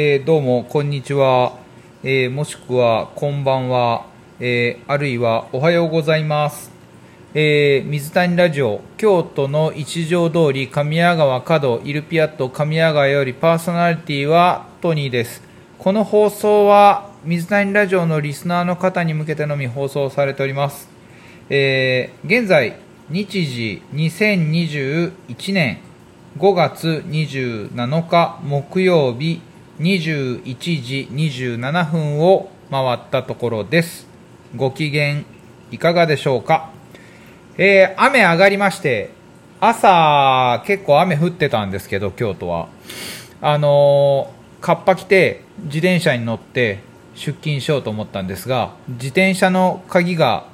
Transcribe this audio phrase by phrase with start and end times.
[0.00, 1.58] えーどうもこんにちは、
[2.04, 4.06] えーもしくはこんばんは、
[4.38, 6.70] えーあるいはおはようございます、
[7.34, 15.42] え水谷ラジオ京都の一条通り神谷川角イルピアット神谷川よりパーソナリティはトニーです。
[15.80, 20.88] この放送は水谷ラジオのリスナーの方に向けてのみ放送されております。
[21.50, 22.76] え現在
[23.10, 25.78] 日時2021年
[26.38, 29.40] 5月27日木曜日
[29.80, 30.42] 21
[30.82, 34.08] 時27分を回ったところです。
[34.56, 35.22] ご機嫌
[35.70, 36.70] いかがでしょうか？
[37.56, 39.10] えー雨上がりまして
[39.60, 42.68] 朝結構雨降ってたんですけど京都は。
[43.40, 46.80] あのー、カッパ着て自転車に乗って
[47.14, 50.48] 出勤しようと思ったんですが自転車の鍵が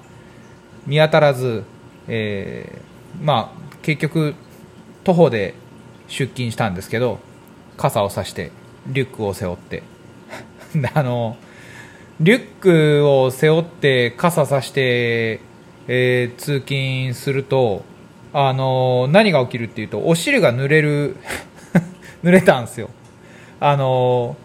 [0.86, 1.64] 見当たらず、
[2.08, 4.34] えーまあ、結局
[5.02, 5.54] 徒歩で
[6.08, 7.20] 出勤したんですけど
[7.78, 8.50] 傘を差して。
[8.86, 9.82] リュックを背負って。
[10.94, 11.36] あの
[12.20, 15.40] リュックを背負って傘差して、
[15.88, 17.84] えー通勤すると
[18.32, 21.16] あの何が起きるっていうとお尻が濡れる
[22.22, 22.90] 濡れたんですよ。
[23.60, 24.36] あの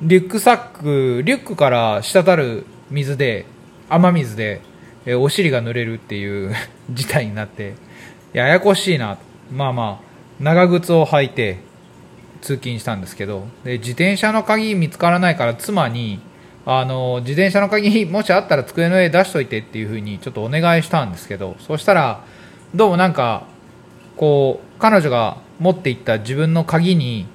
[0.00, 3.46] リュックサックリュックから滴る水で
[3.88, 4.60] 雨水で、
[5.06, 6.54] えーお尻が濡れるっていう
[6.90, 7.74] 事態になって
[8.32, 9.18] ややこしいな。
[9.52, 10.04] まあまあ
[10.42, 11.58] 長靴を履いて
[12.42, 16.20] 通勤したんですけどで自転車の鍵見つからないから妻に
[16.66, 22.24] あの自転車の鍵もしあったら机の上出しといてっていうふうにちょっとお願いしたんですけどそしたら
[22.74, 23.46] どうもなんか
[24.16, 27.26] こう彼女が持っていった自分の鍵に、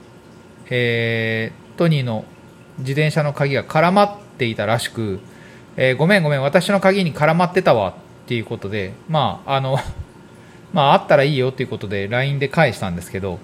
[0.69, 2.25] えートニーの
[2.79, 5.19] 自転車の鍵が絡まっていたらしく、
[5.75, 7.93] えーごめんごめん私の鍵に絡まってたわっ
[8.27, 9.77] ていうことでまああの
[10.73, 13.39] まああったらいいよっていうことで LINE で返したんですけど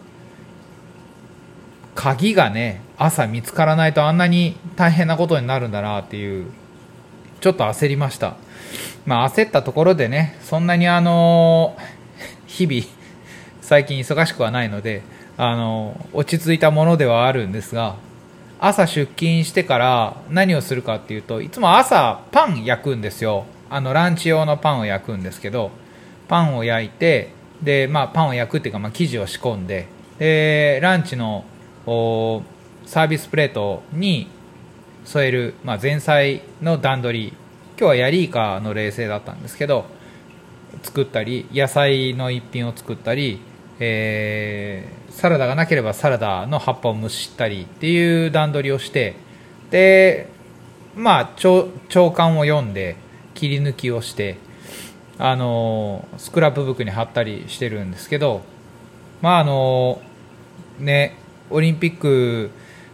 [1.96, 6.48] 鍵がね朝見つからないとあんなに大変なことになるんだなっていう
[7.42, 8.36] ちょっと焦りました。
[9.06, 11.78] まあ焦ったところでねそんなにあの
[12.48, 12.84] 日々
[13.62, 15.04] 最近忙しくはないので
[15.38, 17.96] あの落ち着いたものではあるんですが
[18.60, 23.46] 朝出勤してから何をするかっていうといつも朝パン焼くんですよ。
[23.70, 25.72] あのランチ用のパンを焼くんですけど
[26.28, 27.32] パンを焼いて
[27.62, 29.88] で、まあ、パンを焼くっていうか、まあ、生地を仕込んで
[30.20, 31.44] でランチの
[31.86, 32.44] お
[32.86, 34.28] サービスプレートに
[35.06, 37.34] 添える、まあ、前菜の段取り。
[37.78, 39.86] 今日はヤリイカの冷製だったんですけど
[40.84, 43.42] 作ったり野菜の一品を作ったり、
[43.80, 49.16] えーサラダがなければサラダの葉っぱを蒸したりっていう段取りをして
[49.70, 50.28] で
[50.96, 52.96] まあ長長官を読んで
[53.36, 54.38] 切り抜きをして
[55.20, 58.42] あのスクラップブックに貼ったりしてるんですけど
[59.22, 60.02] まああの
[60.80, 61.16] ね
[61.50, 62.52] オリンピック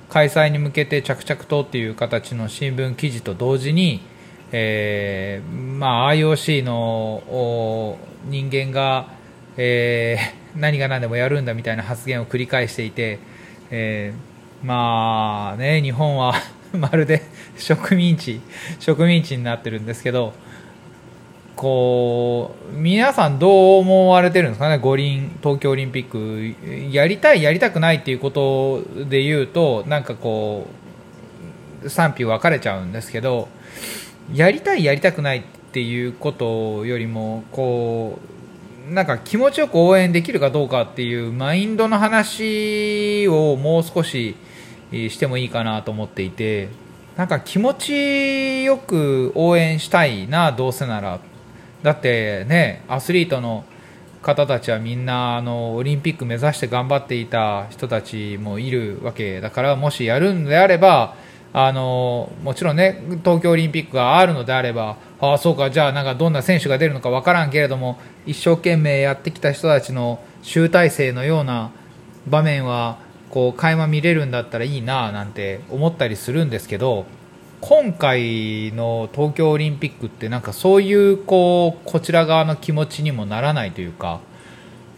[0.10, 4.02] 開催に向けて着々とっていう形の新聞記事と同時に、
[4.52, 9.08] えーまあ、IOC の人間が、
[9.58, 13.20] えー 何が何でもやるんだみたいな発言を繰り返していて、
[13.70, 16.34] えーまあね日本は
[16.74, 17.22] まるで
[17.58, 18.42] 植民地
[18.80, 20.34] 植民地になってるんですけど
[21.62, 24.78] こう皆さんどう思われてるんですかね？
[24.78, 26.56] 五輪東京オリンピック。
[26.96, 30.68] やりたいやりたくないっていうことで言うとなんかこ
[31.84, 33.50] う賛否分かれちゃうんですけど
[34.34, 35.42] やりたいやりたくないっ
[35.74, 38.19] ていうことよりもこ
[38.90, 44.38] うなんか気持ちよく応援できるかどうかっていうマインドの話をもう少し
[44.94, 46.69] してもいいかなと思っていて
[47.18, 51.19] なんか気持ちよく応援したいなどうせなら。
[51.84, 53.64] だってねアスリートの
[54.22, 61.16] 方たちはみんなあのオリンピック目指して頑張っていた人たちもいるわけだからもしやるんであれば
[61.52, 71.72] あのもちろんね東京オリンピックがあるのであればああそうかじゃあなんかどんな選手が出るのかわからんけれども一生懸命やってきた人たちの集大成のような
[72.28, 73.00] 場面は
[73.30, 77.06] こう垣間見れるんだったらいいななんて思ったりするんですけど
[77.62, 84.22] 今回の東京オリンピックってなんかそういうこうこちら側の気持ちにもならないというか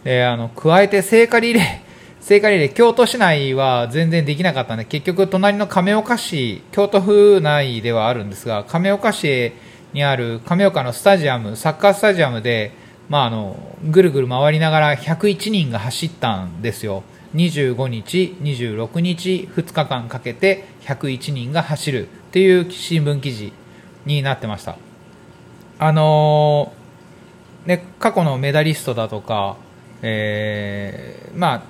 [0.04, 1.64] であの加えて聖火リレー
[2.22, 9.52] 聖火リレー京都市内は全然できなかったんで結局隣の亀岡市京都府内ではあるんですが亀岡市
[9.92, 12.70] にある亀岡のスタジアムサッカースタジアムで、
[13.08, 13.56] まあ、あの
[13.90, 17.02] ぐるぐる回りながら101人が走ったんですよ。
[17.34, 23.52] 25日、26日、2日間かけて101人が走るっていう新聞記事
[24.04, 24.76] になってました。
[25.78, 29.56] あのーね、過去のメダリストだとか、
[30.02, 31.62] えーまあ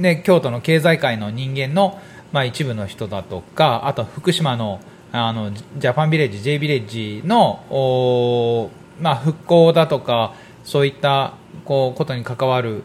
[0.00, 2.00] ね、京都の経済界の人間の
[2.32, 4.80] まあ、一部の人だとかあと福島の
[5.14, 10.32] あのジャパンビレッジ J ビレッジの、まあ、復興だとか
[10.64, 12.82] そういったこうことに関わる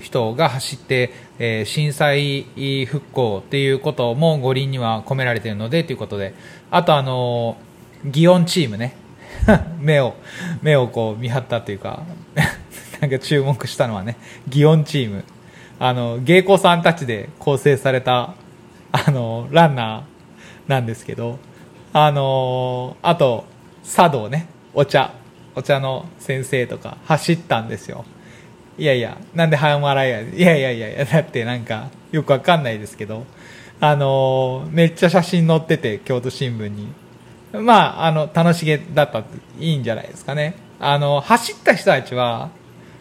[0.00, 2.46] 人が走って、えー、震災
[2.86, 6.34] 復興っていうことも五輪には込められているのでということで。
[6.70, 7.56] あとあの
[8.04, 8.96] 祇園チームね。
[9.78, 10.14] 目を
[10.62, 12.02] 目をこう見張ったというか
[13.00, 14.16] なんか注目したのはね
[14.48, 15.24] 祇園チーム。
[15.78, 18.34] あの芸妓さんたちで構成された
[18.92, 21.38] あのランナーなんですけど
[21.92, 23.44] あのあと
[23.84, 24.46] 茶道ね。
[24.72, 25.23] お茶。
[25.56, 28.04] お茶の先生とか走ったんですよ。
[28.76, 30.20] いやいやなんで半笑いや。
[30.20, 33.24] いやいやいやいやだってなんかよくわかんないですけど。
[33.80, 36.88] あのめっちゃ写真載ってて京都新聞に。
[37.52, 40.54] まああの楽しげだったっていいんじゃないですかね。
[40.80, 42.50] あの走った人たちは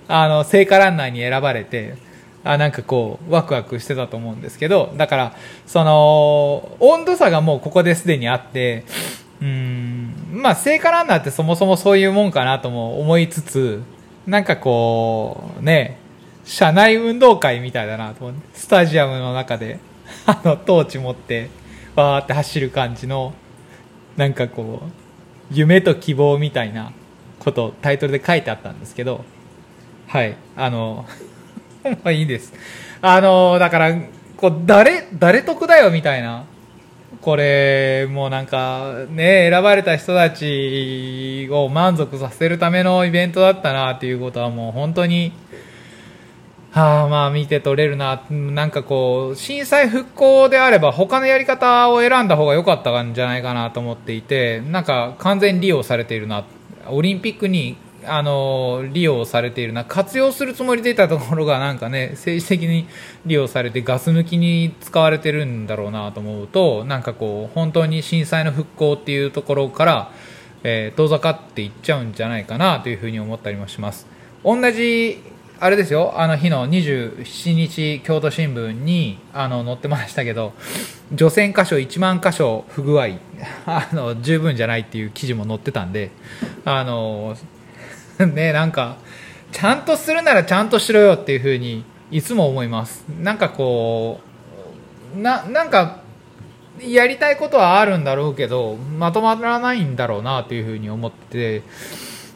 [0.07, 1.95] あの聖火ランナーに選ばれて
[2.43, 4.93] あなんかこうワクワクしてたと思うんですけど。
[4.97, 5.33] だから
[5.65, 8.83] その温度差がもうここですでにあって
[9.41, 9.92] うん
[10.33, 13.81] まあ聖火ランナーってそもそもそういうもんかなとも思いつつ
[14.25, 15.97] なんかこうね
[16.43, 19.79] 社内運動会みたいだなと思ってスタジアムの中で
[20.25, 21.49] あのトーチ持って
[21.95, 23.33] わーって走る感じの
[24.17, 26.91] なんかこう夢と希望みたいな
[27.39, 29.23] ことタイトルで書いてあったんですけど
[30.07, 31.05] はいあの
[32.03, 32.53] まあいいです。
[33.01, 33.93] あの、だから、
[34.37, 36.45] こう、誰、誰得だよみたいな。
[37.23, 45.31] これ、もうなんか、ね、選ばれた人たちを満足させるためのイベントだったなっていうことはもう本当に、
[46.71, 48.23] はあ、まあ見て取れるな。
[48.29, 56.43] なんかこう、震災復興であれば他のやり方を選んだ方が良かったんじゃないかなと思っていて、なんか完全利用されているな。
[56.89, 57.77] オリンピックに
[58.07, 62.87] あの利用されているな活用するつもりでいたところがなんかね政治的に
[63.25, 70.11] 利用されてガス抜きに使われてるんだろうなと思うとなんかこう本当に震災の復興っていうところから、
[70.63, 74.07] えー、遠ざかっていっちゃうんじゃないかなというふうに思ったりもします。
[74.43, 75.21] 同じ
[75.63, 80.51] あれですよあの日の27日京都新聞にあの載ってましたけど
[81.13, 83.07] 除染箇所1万箇所不具合
[83.65, 86.11] あの十分じゃないっていう記事も載ってたんで
[86.65, 87.37] あの
[88.33, 88.97] ねなんか
[89.51, 93.05] ちゃんとするならちゃんとしろよっていうふうにいつも思います。
[93.21, 94.19] なんかこ
[95.15, 95.99] うななんか
[96.81, 101.61] やりたいことはあるんだろうけどまとまらないんだろうなというふうに思って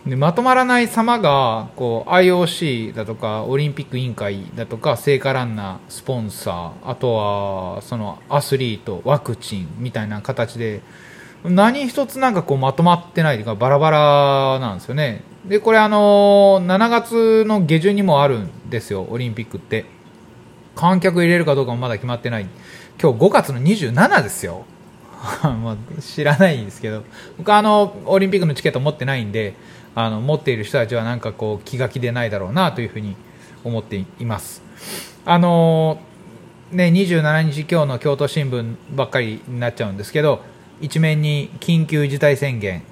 [0.06, 10.82] でまとまらない様がこう IOC だとかオリンピック委員会だとか聖火ランナースポンサーあとはそのアスリートワクチンみたいな形で
[11.44, 15.24] 何一つなんかこうまとまってないというかバラバラなんですよね。
[15.46, 19.86] でこれあの7月の下旬にもあるんですよオリンピックって。
[20.76, 22.48] 観客入れるかどうかもまだ決まってない。
[23.02, 24.66] 今日5月の27ですよ。
[26.00, 27.04] 知らないんですけど。
[27.38, 29.56] 僕あのオリンピックのチケット持ってないんで
[29.96, 33.16] あの持っている人たちはなんかこう気が気でないだろうなというふうに
[33.64, 34.62] 思っています。
[35.26, 36.00] あの
[36.72, 40.42] ね27日今日の京都新聞ばっかりになっちゃうんですけど
[40.80, 42.84] 一面に緊急事態宣言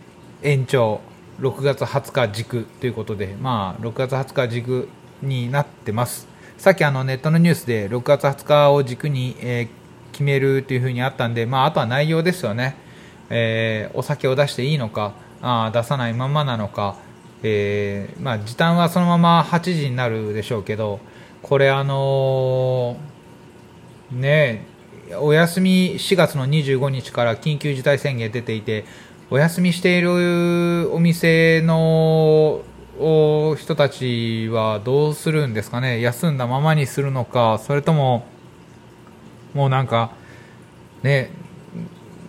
[0.42, 1.02] 延長
[1.40, 4.90] 6月20日軸ということで、まあ、6月20日軸
[5.22, 6.28] になってます。
[6.58, 9.68] さっきあのネットのニュースで6月20日を軸に、えー、
[10.12, 12.76] 決めるというふうにあったんで、まあ、あとは内容ですよね。
[13.30, 16.96] えー、お酒を出していいのか、あ出さないままなのか、
[17.44, 21.00] えー、まあ、時短はそのまま8時になるでしょうけど、
[21.44, 24.66] これあのー、ね
[25.20, 28.86] お休み4月の25日から緊急事態宣言出ていて、
[29.30, 32.64] お休みしているお店の
[32.98, 36.00] 人たちはどうするんですかね？
[36.02, 38.26] 休んだままにするのかそれとも
[39.54, 40.12] もうなんか
[41.04, 41.32] ね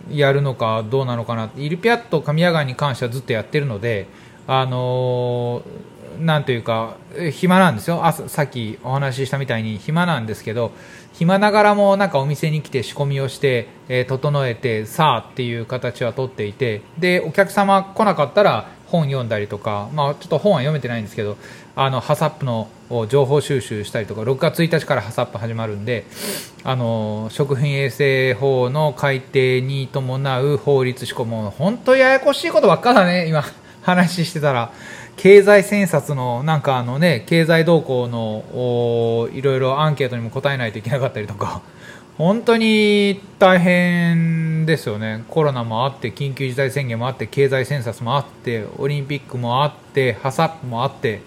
[0.09, 4.07] やるのかどうなのかなイルピアット神谷川に関してはずっとやってるので
[4.47, 5.61] あの
[6.19, 6.97] なんというか
[7.31, 8.05] 暇なんですよ。
[8.05, 10.71] あさっきお話ししたみたいに暇なんですけど
[11.13, 21.37] 暇ながらもなんかお店に来て仕込みをして、えー、整えてさあっていう形はとっていてでお客様来なかったら本読んだりとか、まあ、ちょっと本は読めてないんですけど
[21.75, 22.69] あのハサップの
[23.09, 26.05] 情報収集したりとか6月1日からハサップ始まるんで
[26.63, 33.43] あの食品衛生法の改定に伴う法律施行も本当ややこしいことばっかだね今。
[33.87, 34.71] 話してたら。
[35.17, 41.61] 経済選察のなんかあのね経済動向のいろいろアンケートにも答えないといけなかったりとか
[42.19, 51.21] 本当に大変ですよねコロナもあって緊急事態宣言もあって経済選察もあってオリンピックもあってハサップもあって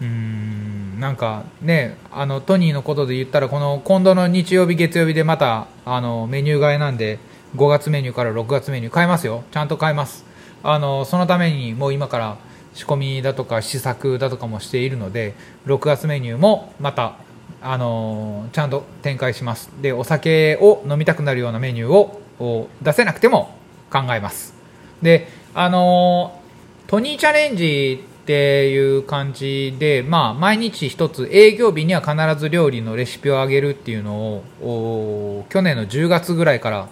[0.00, 7.18] うんなんかねあのトニーのことで言ったらこの今度の日曜日月曜日でまたあのメニュー替えなんで
[7.56, 10.27] 5月メニューから6月メニュー変えますよちゃんと変えます
[10.62, 12.36] あのそのためにもう今から
[12.74, 15.34] 仕込みだとか試作だとかもしているので
[15.66, 17.16] 6月メニューもまた
[17.60, 19.70] あのちゃんと展開します。
[19.80, 23.54] でお酒を飲みたくなるようなメニューを出せなくても
[23.90, 24.54] 考えます。
[25.02, 26.40] であの
[26.86, 36.88] トニーチャレンジっていう感じで、まあ、毎日一つ営業日には必ず料理のレシピをあげるっていうのを去年の10月ぐらいから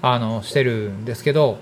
[0.00, 1.58] あのしてるんですけど、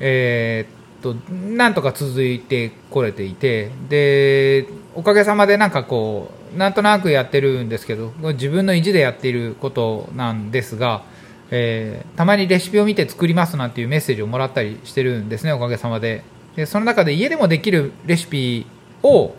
[0.00, 11.02] えー、っとなんとか続いてこれていてでおかげさまでなんかこうなんとなくやってるんですけど自分の意地でやっていることなんですが、
[11.50, 16.24] えー、たまにレシピを見て作りますなんていうメッセージをもらったりしてるんですねおかげさまで。
[16.56, 18.66] でその中で家でもできるレシピ
[19.04, 19.34] を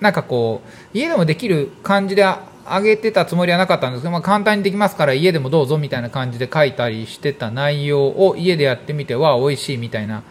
[0.00, 10.22] なんかこう家でもできる感じであげてたつもりはなかったんですけど、まあ、簡単にできますから家でもどうぞみたいな感じで書いたりしてた内容を家でやってみては美味しいみたいな、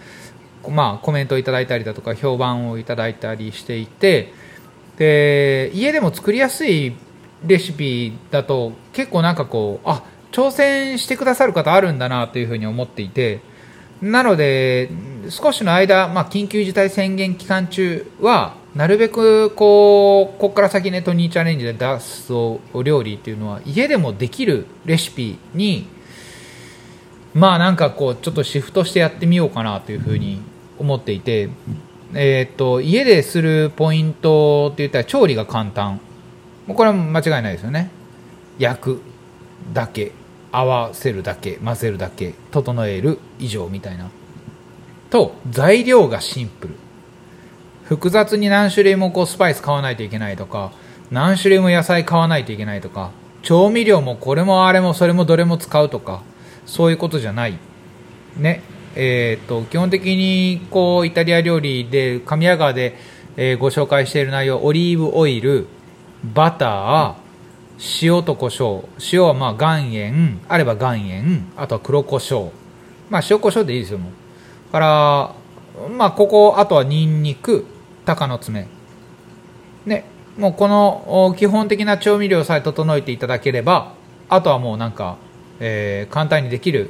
[0.68, 4.34] まあ、コメントをいただいたりだとか評判をいただいたりしていて
[4.98, 6.96] で家でも作りやすい
[7.46, 13.40] レシピだと結構なんかこうあ挑戦してくださる方あるんだなというふうに思っていて
[14.02, 14.90] なので、
[15.30, 25.88] 少しの間、まあ、緊急事態宣言期間中は、なるべくこう、ここから先ね、トニーチャレンジで出すお料理っていうのは、家でもできるレシピに、
[27.34, 30.42] まあなんかこう、ちょっとシフトしてやってみようかなというふうに
[30.78, 31.50] 思っていて、
[32.14, 36.00] えっ、と、家でするポイントって言ったら調理が簡単。
[36.68, 37.92] これは間違いないですよね。
[38.58, 39.02] 焼く
[39.74, 40.12] だけ。
[40.52, 44.10] 合わせるだけ混ぜるだけ整える以上みたいな
[45.10, 46.76] と材料がシンプル
[47.84, 50.72] 複雑に何種類もこうスパイス買わないといけないとか
[51.12, 56.22] 何種類も野菜買わないといけないとか調味料もこれもあれもそれもどれも使うとか
[56.70, 57.58] そういうことじゃない。
[58.38, 58.62] ね。
[58.96, 62.96] えー、っと基本的にこうイタリア料理で神谷川で、
[63.38, 65.68] えー、ご紹介している内容オリーブオイル
[66.24, 72.52] バター塩と胡椒塩はまあ岩塩あれば岩塩あとは黒胡椒。
[73.10, 74.12] まあ塩胡椒でいいですよも
[74.70, 74.72] う。
[74.72, 75.36] から
[75.98, 77.66] まあここあとはニンニク
[78.06, 78.68] 鷹の爪。
[79.88, 80.06] ね。
[80.38, 83.94] もうこの基本的な調味料さえ整えていただければ
[84.30, 85.18] あとはもうなんか、
[85.60, 86.90] えー、簡単にできる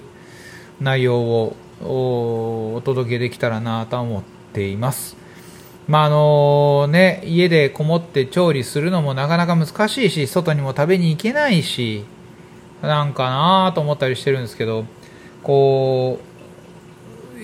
[0.79, 4.23] 内容をお届けできたらなと思っ
[4.53, 5.19] ています
[5.89, 12.05] まああのね、家でこもって調理するのもなかなか難しいし、外にも食べに行けないし、
[12.83, 14.85] なんかなと思ったりしてるんですけど、
[15.41, 16.19] こ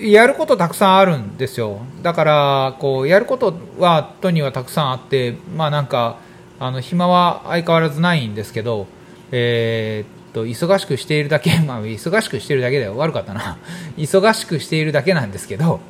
[0.00, 1.80] やることたくさんあるんですよ。
[2.02, 6.18] だから、こう、やることは、とにはたくさんあって、まあなんか、
[6.60, 8.86] あの、暇は相変わらずないんですけど、
[9.32, 13.56] えー、と、忙しくしているだけ、 まあ、忙しくしているだけで悪かったな。
[13.96, 15.80] 忙しくしているだけなんですけど、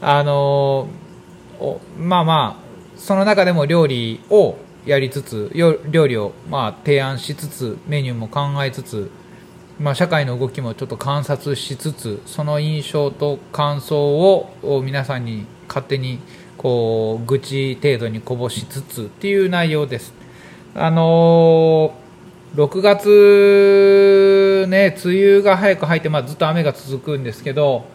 [0.00, 0.86] あの
[1.98, 9.10] まあまあその中でも料理をやりつつ料理をまあ提案しつつメニューも考えつつ、
[9.80, 16.20] まあ、社会の動きもちょっと観察しつつその印象と感想を皆さんに勝手に
[16.56, 20.14] こう愚痴程度にこぼしつつっていう内容です。
[20.76, 22.07] あのー、
[22.54, 27.86] 6月ね梅雨が早く入って、まあ、ずっと雨が続くんですけど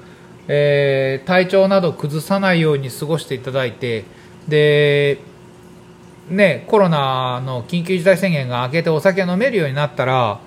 [0.47, 4.05] えー、体調など崩さないように過ごしていただいて
[4.47, 5.19] で、
[6.29, 10.39] ね、コロナの緊急事態宣言が明けてお酒飲めるようになったら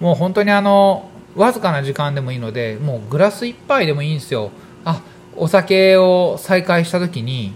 [0.00, 4.50] もう本当にあのわずかな時間でもいいのでもうグラス1杯でもいいんですよ。
[4.84, 5.02] あ
[5.36, 7.54] お酒を再開した時に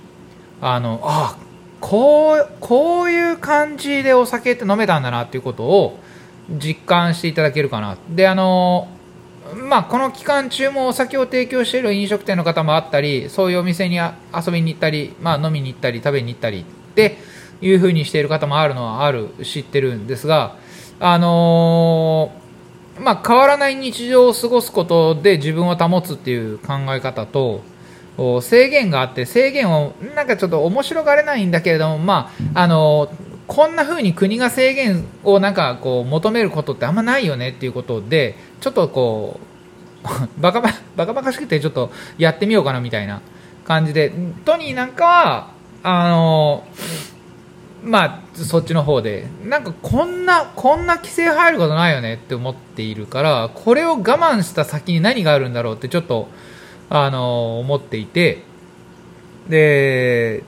[0.60, 1.36] あのあ
[1.80, 5.98] こうこういう感じでお酒って飲めたんだなっていうことを
[6.50, 7.96] 実感していただけるかな。
[8.10, 8.88] であの
[9.54, 17.16] まあ、この期間中もお酒を提供している飲食店の方もあったりそういうお店に遊びに行ったり、まあ、飲みに行ったり食べに行ったりって
[17.62, 20.56] いうふうにしている方もあるのはある知ってるんですが、
[21.00, 22.32] あの、
[23.00, 27.62] まあ、変わらない日常を過ごすことで自分を保つっていう考え方と
[28.42, 33.10] 制限があって制限をなんかちょっと面白がれないんだけれども、まああの
[33.46, 39.40] こんな風に国が制限をなんかこう求めることってあんまないよねっていうことでちょっとこ
[40.04, 40.08] う
[40.40, 43.22] バカバカバカしくてちょっとやってみようかなみたいな
[43.64, 44.12] 感じで
[44.44, 45.50] トニーなんかは
[45.82, 46.64] あの
[47.82, 56.28] まあそっちの方でなんかこんなこんな規制入ることないよねって思っているからこれを我慢した先に何があるんだろうってちょっと
[56.90, 58.42] あの思っていて
[59.48, 60.42] で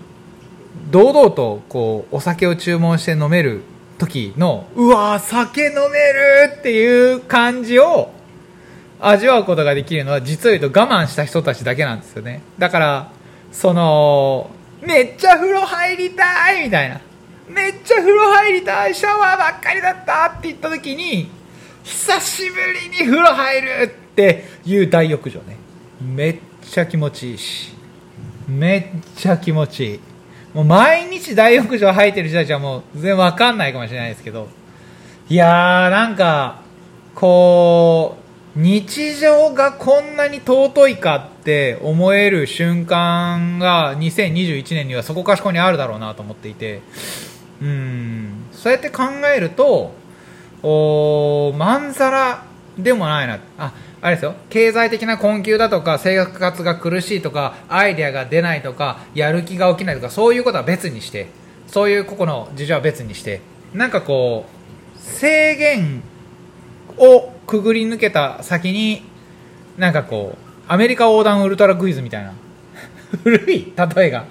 [0.91, 3.63] 堂々とこうお酒を注文して飲める
[3.99, 8.11] 時のうわ酒飲めるっていう感じを
[8.99, 12.43] 味わうことができるのは実を言うと我慢した人たちだけなんですよね。
[12.59, 13.13] だから
[13.53, 14.51] その
[14.83, 17.01] めっちゃ風呂入りたいみたいな。
[17.49, 21.29] めっちゃ風呂入りたいシャワーばっかりだったって言った時に
[21.83, 25.57] 久しぶりに風呂入るっていう大浴場ね。
[26.01, 27.75] めっちゃ気持ちいいし。
[28.49, 28.85] めっ
[29.17, 30.01] ちゃ気持ちいい。
[30.55, 34.49] もう毎日大浴場入ってる人たちはもう全然わかんないかもしれないですけど。
[35.29, 36.63] いやーなんか
[37.15, 38.17] こ
[38.57, 46.83] う日常がこんなに尊いかって思える瞬間が2021年にはそこかしこにあるだろうなと思っていて。
[47.63, 48.45] うん。
[48.53, 49.05] そうやって考
[49.35, 49.93] えると
[50.63, 52.50] おまんざら
[52.83, 53.39] でもないな。
[53.59, 53.73] あ
[54.03, 54.35] あれですよ。
[54.49, 61.29] 経済的な困窮だとか生活が苦しいとかアイデアが出ないとかやる気が起きないとかそういうことは別にして。
[61.67, 63.41] そういう個々の事情は別にして。
[63.73, 64.47] なんかこ
[64.97, 66.03] う制限
[66.97, 69.03] をくぐり抜けた先に
[69.79, 72.33] なんかこうアメリカ横断ウルトラクイズみたいな。
[73.23, 74.25] 古い例えが。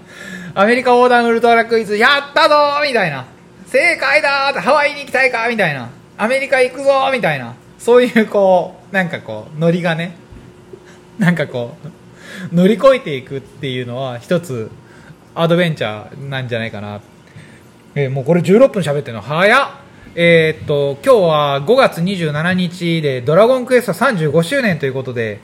[0.56, 3.26] アメリカ横断ウルトラクイズやったぞみたいな。
[3.68, 5.90] 正解だーってハワイに行きたいかみたいな。
[6.18, 7.54] アメリカ行くぞみたいな。
[7.80, 10.16] そういうこうなんかこうノリがね
[11.18, 11.76] なんかこ
[12.52, 14.70] う乗り越えていくっていうのは一つ
[15.34, 17.02] アドベンチャーなんじゃないかな、
[17.96, 19.22] えーもうこれ16分喋ってるの？
[19.22, 19.70] 早っ！
[20.16, 25.40] えーっと今日は5月27日で「ドラゴンクエスト35周年」ということで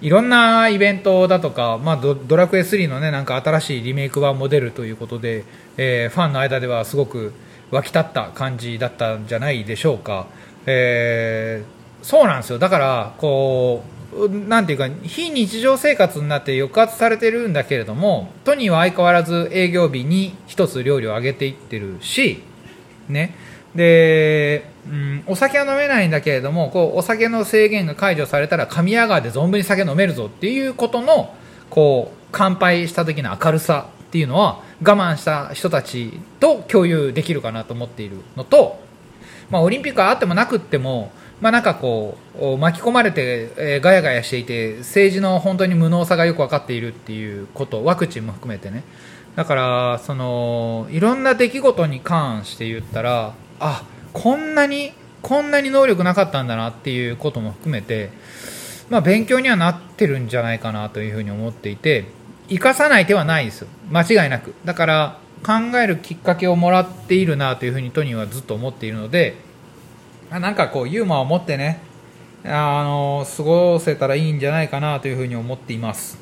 [0.00, 5.44] いろんなイベントだとか、まあ、ドドラクエ3のねなんか新しいリメイク版も出るということで、
[5.76, 7.32] えーファンの間ではすごく
[7.70, 10.26] 沸き立った感じだったんじゃないでしょうか、
[10.70, 12.58] えーそうなんですよ。
[12.58, 13.82] だからこ
[14.12, 22.42] うなんていうか非日常生活になって抑圧されてるんだけれどもトニーは相変わらず営業日に一つ料理を上げていってるし
[23.08, 23.34] ね。
[23.74, 31.34] で、うん、お酒は飲めないんだけれどもこうお酒の制限が解除されたら神谷川で存分に酒飲めるぞっていうことの
[31.68, 38.87] こう乾杯した時の明るさっていうのは我慢した人たちと共有できるかなと思っているのと、
[39.50, 48.84] まあ、オリンピックはあってもなくっても、まあ、なんかこう巻き込まれて、えーガヤガヤしていて政治の本当に無能さがよく分かっているっていうことワクチンも含めてね。
[49.36, 58.10] だからそのいろんな出来事に関して言ったらあこんなにこんなに能力なかったんだなっていうことも含めて、
[58.90, 62.06] まあ、勉強にはなってるんじゃないかなというふうに思っていて
[62.48, 63.68] 生かさない手はないですよ。
[63.90, 64.54] 間違いなく。
[64.64, 69.36] だから考えるきっかけをもらっているなというふうにトニーはずっと思っているので
[70.30, 71.80] あなんかこうユーモアを持ってね
[72.44, 76.18] あの過ごせたらいいんじゃないかなというふうに思っています。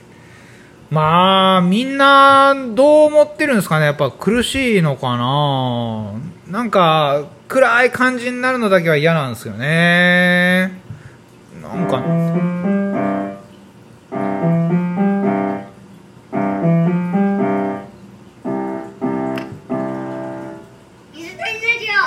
[0.88, 6.12] まあみんなどう思ってるんですかねやっぱ苦しいのかな。
[6.48, 10.80] なんか暗い感じになるのだけは嫌なんですよね。
[11.60, 11.98] なんか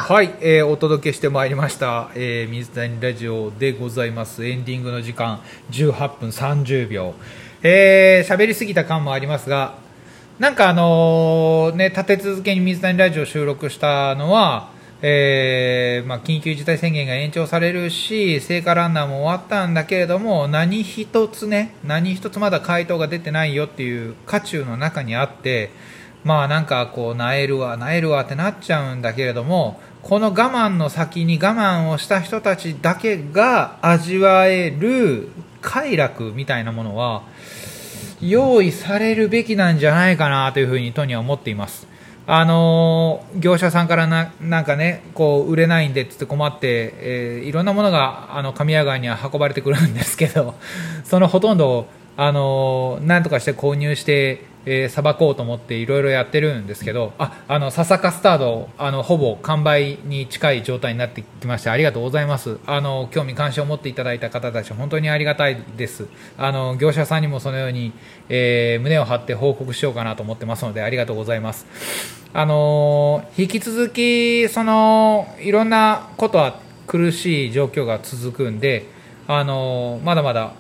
[0.09, 4.43] はい、えーお届けしてまいりました、えー水谷ラジオでございます。
[4.43, 7.13] エンディングの時間18分30秒。
[7.61, 9.75] えー喋りすぎた感もありますが
[10.39, 14.71] なんかあのね立て続けに水谷ラジオ収録したのは
[15.03, 25.69] えーまあ、緊急事態宣言が延長されるし聖火ランナーも終わったんだけれども何一つね何一つまだ回答が出てないよっていう渦中の中にあって
[26.23, 35.29] まあなんかこう、なえるわ、なえるわってなっちゃうんだけれども、この我慢の先に我慢をした人たちだけが味わえる
[35.61, 37.23] 快楽みたいなものは、
[38.21, 41.87] 用意されるべきなんじゃないかなというふうにトニーは思っています。
[42.31, 50.53] あのー業者さんからななんかねこう売れないんでってって困って、えーいろんなものがあの神谷川には運ばれてくるんですけど
[51.03, 51.87] そのほとんど
[52.21, 62.57] あのーなんとかして購入してえーさばこうと思っていろいろやってるんですけどああの笹カスタードあのほぼ完売に近い状態になってきましてありがとうございます。
[62.65, 66.07] あの興味関心を持っていただいた方たち本当にありがたいです。
[66.37, 67.93] あの業者さんにもそのように、
[68.27, 71.65] えー胸を張って報告しようかなと思ってますのでありがとうございます。
[72.33, 78.87] あの引き続きそのいろんなことは苦しい状況が続くんで
[79.25, 80.53] あのまだまだ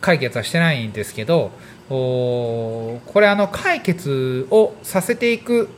[0.00, 1.50] 解決はしてないんですけど
[1.90, 5.68] おこれあの解決をさせていく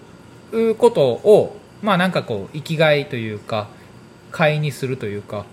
[0.79, 3.69] ことをまあなんかこう生きがいというか
[4.31, 5.47] 買いにするというか、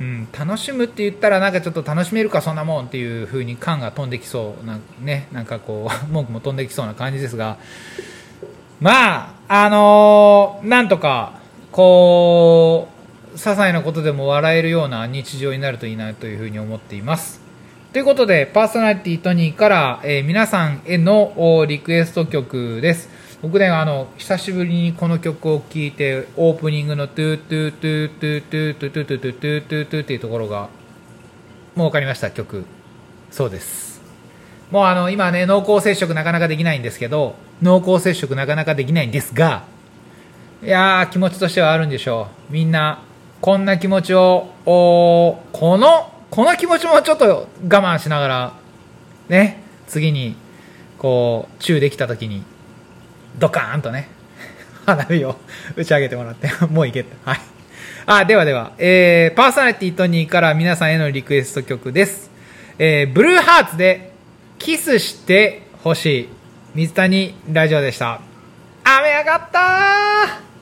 [0.00, 7.58] うん、楽しむって言ったらなんかちょっと楽しめるかそんなもんっていう風に感が飛んできそうなねなんかこう 文句も飛んできそうな感じですが
[8.80, 12.88] まあ、あのーなんとか、こ
[13.32, 17.43] う、些細なことでも笑えるような日常になるといいなというふうに思っています。
[17.94, 23.08] ということで、パーソナリティトニーから、えー皆さんへのリクエスト曲です。
[23.40, 30.68] 僕ね、あの、久しぶりにこの曲を聴いて、オープニングのトゥートゥートゥートゥートゥートゥートゥートゥートゥートゥートゥーっていうところが、
[31.76, 32.64] もう分かりました、曲。
[33.30, 34.02] そうです。
[34.72, 39.62] もうあの、今ね、濃厚接触なかなかできないんですけど、濃厚接触なかなかできないんですが、
[40.64, 42.52] いやー、気持ちとしてはあるんでしょう。
[42.52, 43.04] みんな、
[43.40, 48.52] こんな気持ちを、おこの、この気持ちもちょっと我慢しながら、
[49.28, 50.34] ね、次に、
[50.98, 52.42] こう、チューできた時に、
[53.38, 54.08] ドカーンとね、
[54.84, 55.36] 花火を
[55.76, 57.14] 打ち上げてもらって、 もういけって。
[57.24, 57.40] はい。
[58.06, 62.32] あ、ではでは、えー、パーソナリティトニーから皆さんへのリクエスト曲です。
[62.80, 64.10] えー、ブルーハーツで、
[64.58, 66.28] キスしてほしい。
[66.74, 68.20] 水谷ラジオでした。
[68.82, 70.53] 雨上がったー